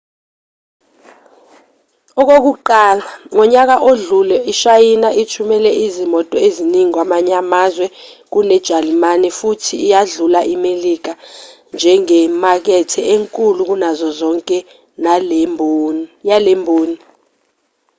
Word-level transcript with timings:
okokuqala 2.21 3.05
ngonyaka 3.33 3.75
odlule 3.89 4.37
ishayina 4.51 5.09
ithumele 5.21 5.71
izimoto 5.85 6.37
eziningi 6.47 6.93
kwamanye 6.95 7.33
amazwe 7.43 7.85
kunejalimane 8.31 9.27
futhi 9.39 9.75
yadlula 9.91 10.41
imelika 10.53 11.11
njengemakethe 11.75 13.01
enkulu 13.13 13.59
kunazo 13.69 14.09
zonke 14.19 14.57
yalemboni 16.29 16.97